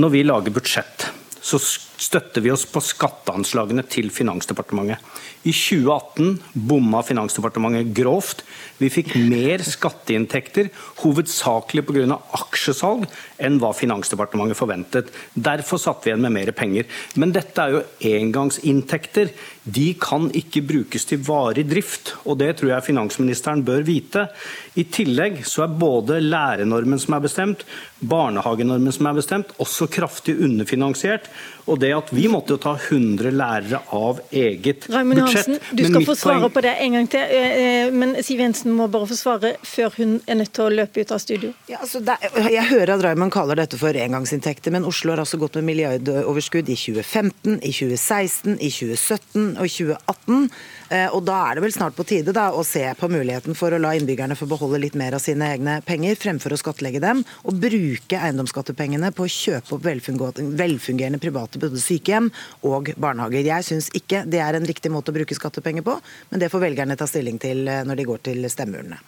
når 0.00 0.16
vi 0.16 0.24
lager 0.32 0.56
budsjett, 0.56 1.10
så 1.42 1.60
støtter 2.02 2.42
vi 2.42 2.50
oss 2.52 2.64
på 2.68 2.82
skatteanslagene 2.82 3.84
til 3.90 4.10
Finansdepartementet. 4.14 4.98
I 5.46 5.52
2018 5.54 6.36
bomma 6.68 7.02
Finansdepartementet 7.06 7.92
grovt. 7.96 8.42
Vi 8.78 8.90
fikk 8.92 9.14
mer 9.30 9.62
skatteinntekter, 9.66 10.70
hovedsakelig 11.02 11.84
pga. 11.86 12.18
aksjesalg, 12.38 13.06
enn 13.38 13.58
hva 13.62 13.72
Finansdepartementet 13.76 14.58
forventet. 14.58 15.12
Derfor 15.34 15.80
satt 15.82 16.04
vi 16.04 16.12
igjen 16.12 16.22
med 16.26 16.36
mer 16.38 16.52
penger. 16.56 16.86
Men 17.16 17.34
dette 17.34 17.62
er 17.62 17.76
jo 17.76 17.84
engangsinntekter. 18.12 19.32
De 19.62 19.92
kan 19.94 20.26
ikke 20.34 20.64
brukes 20.66 21.06
til 21.06 21.22
varig 21.22 21.68
drift, 21.70 22.16
og 22.26 22.40
det 22.42 22.56
tror 22.58 22.74
jeg 22.74 22.88
finansministeren 22.90 23.62
bør 23.62 23.86
vite. 23.86 24.26
I 24.74 24.88
tillegg 24.90 25.44
så 25.46 25.68
er 25.68 25.78
både 25.78 26.18
lærernormen 26.18 26.98
som 26.98 27.14
er 27.14 27.22
bestemt, 27.28 27.62
barnehagenormen 28.02 28.90
som 28.90 29.06
er 29.06 29.20
bestemt, 29.20 29.54
også 29.62 29.86
kraftig 29.86 30.34
underfinansiert. 30.42 31.30
Og 31.70 31.78
det 31.78 31.92
det 31.92 31.98
at 31.98 32.12
vi 32.14 32.28
måtte 32.30 32.56
ta 32.60 32.74
100 32.76 33.32
lærere 33.36 33.80
av 33.94 34.20
eget 34.30 34.86
Raimund 34.92 35.20
budsjett. 35.20 35.48
Hansen, 35.48 35.76
du 35.76 35.84
skal 35.86 36.06
få 36.06 36.16
svare 36.18 36.50
på 36.52 36.62
det 36.64 36.72
en 36.84 36.96
gang 36.96 37.08
til, 37.12 37.20
eh, 37.20 37.56
eh, 37.62 37.92
men 37.92 38.14
Siv 38.24 38.40
Jensen 38.40 38.72
må 38.76 38.88
bare 38.88 39.08
få 39.10 39.18
svare 39.18 39.54
før 39.62 39.92
hun 39.96 40.20
er 40.26 40.40
nødt 40.40 40.52
til 40.52 40.64
å 40.64 40.72
løpe 40.72 41.00
ut 41.00 41.12
av 41.12 41.20
studio. 41.22 41.52
Ja, 41.68 41.78
altså 41.80 42.00
det, 42.00 42.16
jeg 42.50 42.64
hører 42.70 42.94
at 42.96 43.04
Raymond 43.04 43.32
kaller 43.32 43.60
dette 43.60 43.78
for 43.78 43.92
engangsinntekter, 43.92 44.72
men 44.72 44.84
Oslo 44.84 45.12
har 45.12 45.22
altså 45.24 45.38
gått 45.38 45.58
med 45.60 45.68
milliardoverskudd 45.70 46.68
i 46.68 46.76
2015, 46.76 47.60
i 47.60 47.72
2016, 47.72 48.58
i 48.58 48.70
2017 48.70 49.51
og 49.60 49.68
i 49.68 49.72
2018. 49.72 50.48
Eh, 50.92 51.08
og 51.14 51.24
Da 51.26 51.38
er 51.48 51.56
det 51.56 51.64
vel 51.64 51.74
snart 51.74 51.96
på 51.96 52.06
tide 52.08 52.34
da, 52.36 52.50
å 52.52 52.64
se 52.66 52.84
på 52.98 53.08
muligheten 53.10 53.56
for 53.58 53.72
å 53.72 53.80
la 53.80 53.94
innbyggerne 53.96 54.36
få 54.38 54.48
beholde 54.50 54.80
litt 54.82 54.96
mer 54.98 55.16
av 55.16 55.22
sine 55.24 55.48
egne 55.54 55.78
penger, 55.86 56.18
fremfor 56.20 56.54
å 56.54 56.60
skattlegge 56.60 57.00
dem, 57.02 57.22
og 57.48 57.60
bruke 57.62 58.18
eiendomsskattepengene 58.18 59.12
på 59.16 59.26
å 59.26 59.32
kjøpe 59.32 59.76
opp 59.76 59.86
velfungerende 59.86 61.20
private 61.22 61.60
både 61.62 61.80
sykehjem 61.80 62.30
og 62.68 62.92
barnehager. 63.00 63.46
Jeg 63.48 63.68
syns 63.68 63.90
ikke 63.96 64.24
det 64.28 64.42
er 64.44 64.58
en 64.58 64.68
riktig 64.68 64.92
måte 64.92 65.12
å 65.12 65.16
bruke 65.16 65.36
skattepenger 65.36 65.86
på, 65.86 65.98
men 66.30 66.42
det 66.42 66.50
får 66.52 66.66
velgerne 66.66 66.98
ta 66.98 67.08
stilling 67.10 67.40
til 67.42 67.66
eh, 67.68 67.84
når 67.88 68.02
de 68.02 68.08
går 68.08 68.26
til 68.30 68.50
stemmeurnene. 68.52 69.00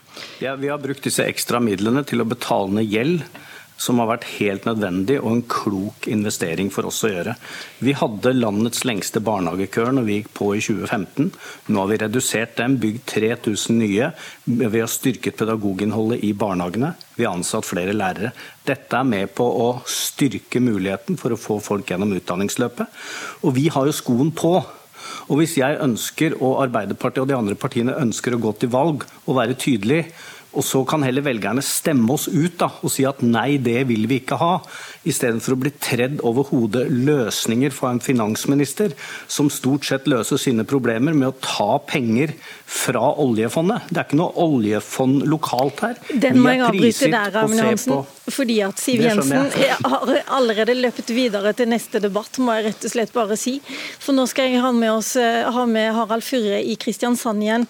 Ja, 0.43 0.55
vi 0.61 0.71
har 0.73 0.81
brukt 0.83 1.05
disse 1.05 1.27
ekstra 1.27 1.61
midlene 1.63 2.05
til 2.07 2.23
å 2.23 2.29
betale 2.29 2.81
ned 2.81 2.89
gjeld 2.89 3.27
som 3.85 4.01
har 4.01 4.09
vært 4.09 4.27
helt 4.39 4.65
nødvendig 4.69 5.19
og 5.21 5.31
en 5.31 5.43
klok 5.51 6.09
investering 6.11 6.71
for 6.73 6.89
oss 6.89 7.03
å 7.05 7.11
gjøre. 7.13 7.35
Vi 7.85 7.95
hadde 8.01 8.33
landets 8.37 8.85
lengste 8.89 9.21
barnehagekøer 9.25 9.93
når 9.95 10.07
vi 10.09 10.19
gikk 10.19 10.31
på 10.39 10.51
i 10.57 10.63
2015. 10.65 11.31
Nå 11.69 11.83
har 11.83 11.91
vi 11.91 12.01
redusert 12.01 12.57
dem, 12.61 12.79
bygd 12.81 13.03
3000 13.13 13.81
nye. 13.83 14.11
Vi 14.49 14.81
har 14.81 14.91
styrket 14.91 15.37
pedagoginnholdet 15.41 16.25
i 16.25 16.33
barnehagene. 16.37 16.95
Vi 17.19 17.27
har 17.27 17.37
ansatt 17.37 17.69
flere 17.69 17.95
lærere. 17.97 18.33
Dette 18.65 18.99
er 18.99 19.09
med 19.09 19.35
på 19.37 19.45
å 19.45 19.69
styrke 19.91 20.63
muligheten 20.65 21.21
for 21.21 21.35
å 21.35 21.41
få 21.41 21.61
folk 21.63 21.93
gjennom 21.93 22.17
utdanningsløpet. 22.17 23.05
Og 23.45 23.55
vi 23.59 23.69
har 23.75 23.87
jo 23.87 23.95
skoen 23.95 24.33
på. 24.35 24.57
Og 25.29 25.41
hvis 25.41 25.57
jeg 25.61 25.81
ønsker, 25.81 26.39
og 26.41 26.63
Arbeiderpartiet 26.65 27.25
og 27.25 27.31
de 27.31 27.37
andre 27.37 27.57
partiene 27.59 27.97
ønsker 28.01 28.35
å 28.35 28.41
gå 28.43 28.55
til 28.61 28.73
valg 28.73 29.05
og 29.25 29.37
være 29.39 29.57
tydelige 29.61 30.09
og 30.55 30.65
så 30.65 30.81
kan 30.89 31.03
heller 31.05 31.25
velgerne 31.27 31.63
stemme 31.65 32.15
oss 32.15 32.27
ut 32.31 32.57
da, 32.61 32.71
og 32.83 32.93
si 32.93 33.05
at 33.09 33.23
nei, 33.27 33.57
det 33.63 33.83
vil 33.91 34.07
vi 34.11 34.21
ikke 34.23 34.39
ha. 34.41 34.53
Istedenfor 35.05 35.57
å 35.57 35.61
bli 35.61 35.73
tredd 35.83 36.23
over 36.25 36.47
hodet 36.49 36.87
løsninger 36.89 37.75
fra 37.75 37.91
en 37.95 38.03
finansminister 38.05 38.95
som 39.31 39.51
stort 39.53 39.87
sett 39.89 40.09
løser 40.11 40.41
sine 40.41 40.65
problemer 40.69 41.17
med 41.17 41.33
å 41.33 41.37
ta 41.43 41.79
penger 41.85 42.33
fra 42.71 43.11
oljefondet. 43.21 43.91
Det 43.91 44.01
er 44.01 44.09
ikke 44.09 44.21
noe 44.23 44.47
oljefond 44.47 45.27
lokalt 45.31 45.85
her. 45.85 46.01
Den 46.11 46.41
må 46.41 46.55
jeg 46.55 46.65
avbryte 46.69 47.11
der, 47.13 47.35
Raymond 47.35 47.67
Hansen. 47.67 48.01
Fordi 48.25 48.61
at 48.65 48.81
Siv 48.81 49.03
Jensen 49.05 49.51
har 49.93 50.17
allerede 50.39 50.79
løpt 50.79 51.13
videre 51.13 51.53
til 51.57 51.69
neste 51.75 52.01
debatt, 52.01 52.41
må 52.41 52.57
jeg 52.57 52.71
rett 52.71 52.89
og 52.89 52.95
slett 52.95 53.13
bare 53.15 53.37
si. 53.41 53.59
For 54.01 54.17
nå 54.17 54.25
skal 54.31 54.49
jeg 54.55 54.65
ha 54.65 54.73
med, 54.73 54.91
oss, 54.95 55.15
ha 55.19 55.69
med 55.69 55.93
Harald 55.99 56.25
Furre 56.25 56.63
i 56.65 56.79
Kristiansand 56.81 57.45
igjen. 57.45 57.69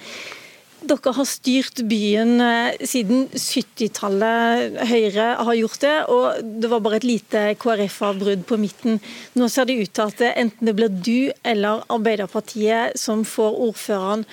Dere 0.85 1.12
har 1.17 1.25
styrt 1.25 1.81
byen 1.88 2.41
eh, 2.45 2.83
siden 2.85 3.29
70-tallet. 3.33 4.75
Høyre 4.91 5.29
har 5.47 5.57
gjort 5.57 5.81
det, 5.81 5.95
og 6.12 6.50
det 6.61 6.69
var 6.73 6.83
bare 6.85 6.99
et 7.00 7.07
lite 7.09 7.45
KrF-avbrudd 7.62 8.45
på 8.49 8.59
midten. 8.61 9.00
Nå 9.38 9.49
ser 9.49 9.71
det 9.71 9.79
ut 9.81 9.95
til 9.97 10.12
at 10.12 10.21
enten 10.35 10.69
det 10.69 10.76
blir 10.76 10.93
du 10.93 11.33
eller 11.41 11.87
Arbeiderpartiet 11.93 13.00
som 13.00 13.25
får 13.25 13.57
ordføreren. 13.71 14.26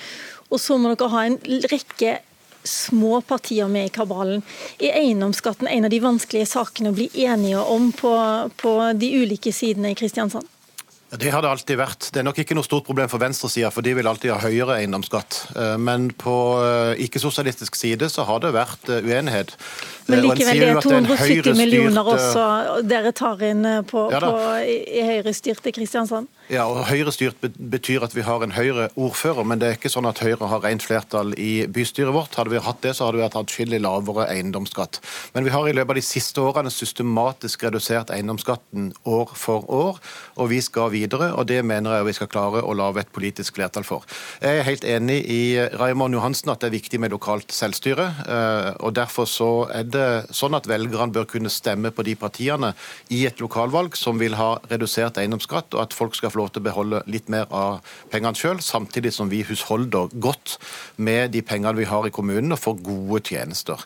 Og 0.52 0.60
så 0.60 0.76
må 0.76 0.92
dere 0.92 1.12
ha 1.14 1.26
en 1.30 1.40
rekke 1.72 2.18
små 2.68 3.22
partier 3.26 3.72
med 3.72 3.88
i 3.88 3.94
kabalen. 3.96 4.44
Er 4.78 5.00
eiendomsskatten 5.00 5.72
en 5.72 5.88
av 5.88 5.94
de 5.94 6.02
vanskelige 6.04 6.52
sakene 6.52 6.92
å 6.92 6.98
bli 6.98 7.08
enige 7.24 7.64
om 7.64 7.94
på, 7.96 8.12
på 8.60 8.76
de 9.00 9.14
ulike 9.24 9.56
sidene 9.56 9.96
i 9.96 9.98
Kristiansand? 9.98 10.50
Det 11.20 11.28
har 11.28 11.44
det 11.44 11.50
alltid 11.52 11.76
vært. 11.76 12.06
Det 12.16 12.22
er 12.22 12.24
nok 12.24 12.38
ikke 12.40 12.56
noe 12.56 12.64
stort 12.64 12.86
problem 12.88 13.10
for 13.12 13.20
venstresida, 13.20 13.68
for 13.76 13.84
de 13.84 13.92
vil 13.98 14.08
alltid 14.08 14.32
ha 14.32 14.38
høyere 14.40 14.78
eiendomsskatt. 14.80 15.40
Eh, 15.60 15.74
men 15.76 16.08
på 16.16 16.36
eh, 16.64 17.02
ikke-sosialistisk 17.04 17.76
side 17.76 18.08
så 18.14 18.24
har 18.30 18.40
det 18.46 18.54
vært 18.56 18.88
eh, 18.88 19.04
uenighet. 19.04 19.52
Men 20.08 20.24
likevel, 20.24 20.62
det 20.62 20.70
er 20.72 20.80
270 20.86 21.58
millioner 21.60 22.08
også 22.14 22.46
dere 22.88 23.12
tar 23.16 23.44
inn 23.44 23.68
på, 23.88 24.06
ja, 24.12 24.22
på 24.24 24.32
i 24.64 25.04
Høyre-styrte 25.08 25.74
Kristiansand? 25.76 26.32
Ja, 26.52 26.66
og 26.68 26.86
Høyre-styrt 26.88 27.44
betyr 27.60 28.04
at 28.08 28.16
vi 28.16 28.24
har 28.28 28.44
en 28.44 28.56
Høyre-ordfører, 28.56 29.44
men 29.48 29.60
det 29.60 29.68
er 29.68 29.78
ikke 29.78 29.92
sånn 29.92 30.08
at 30.08 30.24
Høyre 30.24 30.48
har 30.52 30.64
rent 30.64 30.84
flertall 30.84 31.36
i 31.40 31.68
bystyret 31.68 32.16
vårt. 32.16 32.36
Hadde 32.40 32.56
vi 32.56 32.64
hatt 32.64 32.82
det, 32.84 32.96
så 32.96 33.08
hadde 33.08 33.20
vi 33.20 33.28
hatt 33.28 33.38
atskillig 33.40 33.80
lavere 33.84 34.30
eiendomsskatt. 34.32 35.00
Men 35.36 35.48
vi 35.48 35.54
har 35.56 35.68
i 35.68 35.76
løpet 35.76 35.96
av 35.96 36.00
de 36.00 36.08
siste 36.08 36.44
årene 36.44 36.72
systematisk 36.72 37.68
redusert 37.68 38.12
eiendomsskatten 38.16 38.92
år 39.08 39.36
for 39.36 39.68
år, 39.72 40.02
og 40.40 40.52
vi 40.52 40.64
skal 40.64 40.92
videre. 40.92 41.01
Og 41.10 41.48
Det 41.48 41.64
mener 41.66 41.96
jeg 41.96 42.06
vi 42.06 42.14
skal 42.14 42.28
klare 42.28 42.62
å 42.64 42.74
lage 42.74 43.02
et 43.02 43.12
politisk 43.12 43.56
flertall 43.56 43.84
for. 43.84 44.06
Jeg 44.42 44.60
er 44.60 44.68
helt 44.68 44.84
enig 44.84 45.20
i 45.26 45.42
Raymond 45.80 46.14
Johansen 46.14 46.52
at 46.52 46.62
det 46.62 46.70
er 46.70 46.78
viktig 46.78 47.00
med 47.00 47.12
lokalt 47.12 47.52
selvstyre. 47.52 48.08
Eh, 48.28 48.70
og 48.80 48.94
Derfor 48.96 49.26
så 49.26 49.68
er 49.74 49.84
det 49.84 50.34
sånn 50.36 50.56
at 50.58 50.68
velgerne 50.68 51.12
bør 51.12 51.26
kunne 51.26 51.50
stemme 51.50 51.92
på 51.92 52.04
de 52.04 52.16
partiene 52.16 52.74
i 53.10 53.26
et 53.26 53.40
lokalvalg 53.42 53.96
som 53.98 54.20
vil 54.22 54.36
ha 54.36 54.60
redusert 54.70 55.18
eiendomsskatt, 55.18 55.74
og 55.74 55.84
at 55.86 55.94
folk 55.98 56.16
skal 56.16 56.32
få 56.32 56.44
lov 56.44 56.54
til 56.54 56.62
å 56.62 56.70
beholde 56.70 57.04
litt 57.08 57.30
mer 57.30 57.48
av 57.50 57.82
pengene 58.12 58.38
sjøl, 58.38 58.62
samtidig 58.62 59.14
som 59.16 59.32
vi 59.32 59.44
husholder 59.48 60.12
godt 60.22 60.58
med 60.98 61.32
de 61.36 61.42
pengene 61.42 61.80
vi 61.80 61.90
har 61.90 62.08
i 62.08 62.14
kommunen 62.14 62.54
og 62.56 62.62
får 62.62 62.82
gode 62.86 63.24
tjenester. 63.32 63.86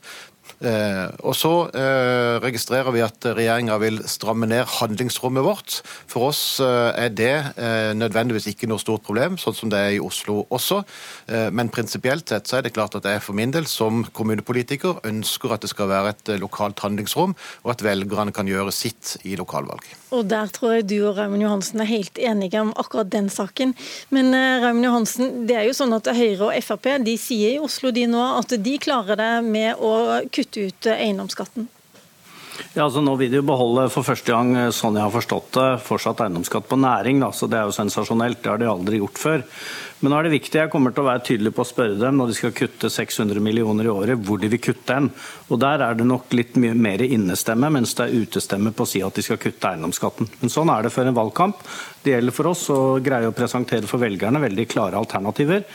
Eh, 0.64 1.08
og 1.28 1.36
så 1.36 1.52
eh, 1.76 2.38
registrerer 2.44 2.94
vi 2.96 3.04
at 3.04 3.28
regjeringa 3.36 3.76
vil 3.82 4.00
stramme 4.08 4.48
ned 4.48 4.64
handlingsrommet 4.78 5.44
vårt. 5.44 5.80
For 6.12 6.30
oss 6.30 6.62
eh, 6.64 6.92
er 7.06 7.12
det 7.16 7.34
nødvendigvis 7.96 8.48
ikke 8.52 8.70
noe 8.70 8.82
stort 8.82 9.04
problem, 9.06 9.36
sånn 9.40 9.56
som 9.58 9.72
det 9.72 9.80
er 9.80 9.96
i 9.96 10.02
Oslo 10.04 10.44
også. 10.54 10.82
Men 11.56 11.70
prinsipielt 11.74 12.30
sett 12.30 12.48
så 12.50 12.58
er 12.58 12.66
det 12.66 12.74
klart 12.76 12.96
at 12.98 13.06
jeg 13.08 13.22
for 13.24 13.38
min 13.38 13.52
del 13.54 13.68
som 13.70 14.04
kommunepolitiker 14.16 15.02
ønsker 15.08 15.54
at 15.56 15.64
det 15.66 15.72
skal 15.72 15.90
være 15.90 16.14
et 16.14 16.32
lokalt 16.42 16.82
handlingsrom, 16.84 17.36
og 17.64 17.72
at 17.74 17.84
velgerne 17.86 18.34
kan 18.36 18.50
gjøre 18.50 18.74
sitt 18.76 19.16
i 19.28 19.36
lokalvalg. 19.40 19.86
Og 20.16 20.28
der 20.30 20.52
tror 20.54 20.78
jeg 20.78 20.88
du 20.92 20.98
og 21.08 21.18
Raymond 21.18 21.44
Johansen 21.44 21.84
er 21.84 21.90
helt 21.90 22.20
enige 22.22 22.62
om 22.62 22.74
akkurat 22.80 23.10
den 23.12 23.30
saken. 23.34 23.74
Men 24.16 24.32
Raymond 24.34 24.88
Johansen, 24.88 25.34
det 25.50 25.60
er 25.60 25.70
jo 25.70 25.78
sånn 25.78 25.96
at 25.98 26.10
Høyre 26.16 26.50
og 26.52 26.60
Frp 26.66 26.92
de 27.06 27.18
sier 27.22 27.56
i 27.56 27.64
Oslo 27.64 27.92
de 27.96 28.06
nå 28.10 28.24
at 28.40 28.56
de 28.66 28.78
klarer 28.82 29.20
det 29.20 29.34
med 29.48 29.82
å 29.82 29.96
kutte 30.30 30.45
kutte 30.46 30.70
ut 30.70 30.88
eiendomsskatten? 30.94 31.68
Ja, 32.76 32.86
altså 32.86 33.02
Nå 33.04 33.18
vil 33.20 33.32
de 33.32 33.42
jo 33.42 33.48
beholde 33.48 33.90
for 33.92 34.08
første 34.08 34.32
gang, 34.32 34.54
eh, 34.56 34.72
sånn 34.72 34.96
jeg 34.96 35.04
har 35.04 35.12
forstått 35.12 35.52
det, 35.58 35.70
fortsatt 35.84 36.22
eiendomsskatt 36.24 36.70
på 36.70 36.80
næring. 36.80 37.20
Da, 37.20 37.32
så 37.32 37.50
Det 37.50 37.58
er 37.58 37.66
jo 37.66 37.76
sensasjonelt. 37.76 38.42
Det 38.42 38.50
har 38.50 38.58
de 38.58 38.66
aldri 38.66 39.00
gjort 39.00 39.20
før. 39.20 39.44
Men 40.06 40.14
nå 40.14 40.18
er 40.20 40.28
det 40.28 40.36
viktig, 40.36 40.60
jeg 40.60 40.70
kommer 40.70 40.94
til 40.94 41.02
å 41.02 41.08
være 41.08 41.24
tydelig 41.26 41.50
på 41.58 41.64
å 41.64 41.66
spørre 41.66 41.96
dem 41.98 42.20
når 42.20 42.30
de 42.30 42.36
skal 42.38 42.52
kutte 42.54 42.92
600 42.94 43.42
millioner 43.42 43.88
i 43.88 43.90
året, 43.90 44.20
hvor 44.22 44.38
de 44.38 44.52
vil 44.54 44.62
kutte 44.62 44.86
den. 44.94 45.08
Og 45.50 45.58
Der 45.64 45.82
er 45.82 45.98
det 45.98 46.06
nok 46.06 46.30
litt 46.38 46.60
mye 46.62 46.76
mer 46.78 47.02
innestemme, 47.02 47.72
mens 47.74 47.96
det 47.98 48.06
er 48.06 48.22
utestemme 48.22 48.70
på 48.70 48.86
å 48.86 48.92
si 48.92 49.02
at 49.02 49.18
de 49.18 49.26
skal 49.26 49.42
kutte 49.42 49.72
eiendomsskatten. 49.72 50.30
Men 50.44 50.54
sånn 50.54 50.70
er 50.70 50.86
det 50.86 50.94
før 50.94 51.10
en 51.10 51.18
valgkamp. 51.18 51.66
Det 52.06 52.14
gjelder 52.14 52.38
for 52.38 52.52
oss 52.52 52.68
å 52.70 52.80
greie 53.02 53.32
å 53.32 53.34
presentere 53.34 53.90
for 53.90 54.06
velgerne 54.06 54.46
veldig 54.46 54.68
klare 54.70 55.02
alternativer 55.02 55.66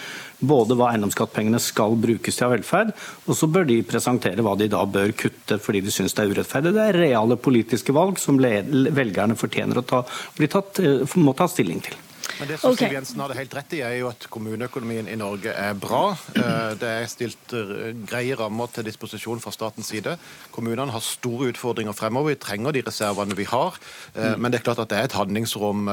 både 0.40 0.76
hva 0.78 0.92
eiendomsskattpengene 0.94 1.60
skal 1.60 1.96
brukes 2.00 2.38
til 2.38 2.46
av 2.46 2.54
velferd, 2.54 2.92
og 3.26 3.37
så 3.37 3.49
bør 3.52 3.66
de 3.68 3.80
presentere 3.84 4.44
hva 4.44 4.54
de 4.56 4.70
da 4.72 4.84
bør 4.88 5.12
kutte 5.12 5.58
fordi 5.60 5.82
de 5.84 5.92
syns 5.94 6.16
det 6.16 6.25
er 6.25 6.32
urettferdig. 6.34 6.72
Det 6.76 6.87
er 6.87 7.00
reale 7.02 7.37
politiske 7.37 7.92
valg 7.96 8.20
som 8.22 8.40
velgerne 8.40 9.37
fortjener 9.37 9.82
å 9.82 9.87
ta, 9.87 10.04
tatt, 10.46 10.80
eh, 10.80 11.18
må 11.20 11.37
ta 11.37 11.49
stilling 11.50 11.82
til. 11.84 11.99
Men 12.38 12.49
det 12.49 12.58
som 12.60 12.72
okay. 12.72 12.88
Siv 12.88 12.96
Jensen 12.96 13.20
hadde 13.22 13.37
helt 13.38 13.54
rett 13.56 13.75
i, 13.76 13.80
er 13.84 13.96
jo 13.99 14.10
at 14.10 14.26
kommuneøkonomien 14.32 15.08
i 15.10 15.16
Norge 15.18 15.52
er 15.52 15.76
bra. 15.78 16.02
Eh, 16.37 16.72
det 16.80 16.90
er 16.90 17.08
stilt 17.10 17.54
eh, 17.56 17.90
greie 18.08 18.37
rammer 18.38 18.70
til 18.75 18.87
disposisjon 18.87 19.42
fra 19.42 19.52
statens 19.54 19.90
side. 19.92 20.16
Kommunene 20.54 20.92
har 20.94 21.04
store 21.04 21.50
utfordringer 21.52 21.96
fremover. 21.96 22.34
Vi 22.34 22.40
trenger 22.42 22.76
de 22.76 22.84
reservene 22.87 23.37
vi 23.38 23.49
har. 23.50 23.78
Eh, 24.14 24.32
mm. 24.32 24.40
Men 24.40 24.52
det 24.52 24.60
er 24.60 24.66
klart 24.68 24.82
at 24.84 24.92
det 24.92 25.00
er 25.00 25.08
et 25.08 25.18
handlingsrom 25.18 25.88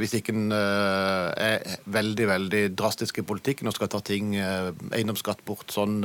hvis 0.00 0.12
ikke 0.16 0.32
en 0.34 0.52
er 0.52 1.62
veldig 1.90 2.26
veldig 2.28 2.62
drastisk 2.78 3.20
i 3.20 3.24
politikken 3.26 3.68
og 3.70 3.74
skal 3.76 3.90
ta 3.92 4.00
ting, 4.04 4.34
eiendomsskatt 4.36 5.42
bort 5.46 5.72
sånn 5.72 6.00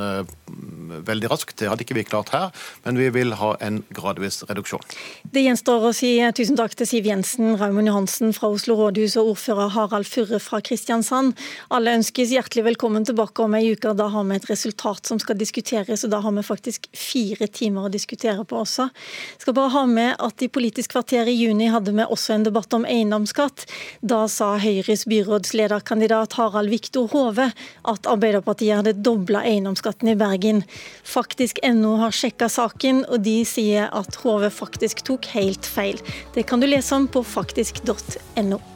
veldig 1.05 1.29
raskt. 1.31 1.55
Det 1.59 1.69
hadde 1.69 1.85
ikke 1.85 1.97
vi 1.97 2.05
klart 2.07 2.31
her, 2.35 2.51
men 2.85 2.99
vi 2.99 3.09
vil 3.13 3.35
ha 3.39 3.53
en 3.65 3.81
gradvis 3.95 4.41
reduksjon. 4.49 4.83
Det 5.31 5.45
gjenstår 5.45 5.89
å 5.89 5.93
si 5.95 6.11
tusen 6.37 6.59
takk 6.59 6.75
til 6.77 6.89
Siv 6.89 7.09
Jensen, 7.09 7.55
Raymond 7.59 7.89
Johansen 7.89 8.35
fra 8.35 8.51
Oslo 8.53 8.77
rådhus 8.79 9.17
og 9.21 9.33
ordfører 9.35 9.64
Harald 9.73 10.07
Furre 10.07 10.39
fra 10.43 10.59
Kristiansand. 10.63 11.33
Alle 11.73 11.93
ønskes 11.97 12.31
hjertelig 12.33 12.65
velkommen 12.65 13.05
tilbake 13.07 13.43
om 13.43 13.55
ei 13.57 13.71
uke. 13.73 13.93
Da 13.97 14.07
har 14.13 14.25
vi 14.27 14.37
et 14.37 14.49
resultat 14.49 15.07
som 15.09 15.19
skal 15.21 15.37
diskuteres, 15.39 16.03
og 16.05 16.11
da 16.13 16.19
har 16.23 16.35
vi 16.35 16.43
faktisk 16.45 16.89
fire 16.95 17.47
timer 17.47 17.87
å 17.87 17.93
diskutere 17.93 18.45
på 18.45 18.59
også. 18.61 18.89
Jeg 19.35 19.45
skal 19.45 19.57
bare 19.57 19.73
ha 19.75 19.85
med 19.89 20.15
at 20.27 20.45
I 20.45 20.49
Politisk 20.55 20.93
kvarter 20.95 21.27
i 21.27 21.35
juni 21.35 21.71
hadde 21.73 21.93
vi 21.95 22.05
også 22.05 22.35
en 22.35 22.45
debatt 22.47 22.73
om 22.77 22.85
eiendomsskatt. 22.89 23.65
Da 24.01 24.25
sa 24.31 24.53
Høyres 24.61 25.05
byrådslederkandidat 25.11 26.37
Harald 26.39 26.73
Viktor 26.73 27.09
Hove 27.13 27.49
at 27.85 28.11
Arbeiderpartiet 28.11 28.81
hadde 28.81 28.95
dobla 29.05 29.43
eiendomsskatten 29.47 30.13
i 30.13 30.17
Bergen. 30.19 30.63
Faktisk 31.03 31.59
NO 31.63 31.95
har 32.03 32.15
sjekka 32.15 32.49
saken, 32.51 33.03
og 33.09 33.23
de 33.25 33.41
sier 33.47 33.89
at 33.91 34.21
Hove 34.23 34.51
faktisk 34.53 35.05
tok 35.07 35.31
helt 35.35 35.65
feil. 35.65 36.01
Det 36.35 36.47
kan 36.49 36.61
du 36.61 36.69
lese 36.69 36.95
om 36.95 37.09
på 37.11 37.23
faktisk.no. 37.25 38.74